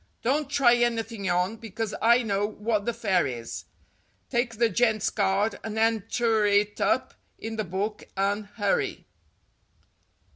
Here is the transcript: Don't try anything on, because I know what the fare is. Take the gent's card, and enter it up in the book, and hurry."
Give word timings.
Don't 0.23 0.49
try 0.49 0.73
anything 0.77 1.29
on, 1.29 1.57
because 1.57 1.93
I 2.01 2.23
know 2.23 2.47
what 2.47 2.85
the 2.85 2.91
fare 2.91 3.27
is. 3.27 3.65
Take 4.31 4.55
the 4.57 4.67
gent's 4.67 5.11
card, 5.11 5.59
and 5.63 5.77
enter 5.77 6.43
it 6.47 6.81
up 6.81 7.13
in 7.37 7.55
the 7.55 7.63
book, 7.63 8.05
and 8.17 8.47
hurry." 8.47 9.05